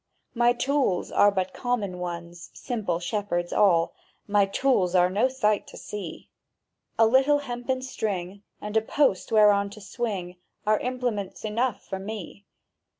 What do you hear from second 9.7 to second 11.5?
swing, Are implements